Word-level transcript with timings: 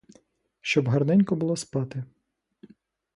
Щоб 0.61 0.87
гарненько 0.89 1.35
було 1.35 1.55
спати. 1.57 2.03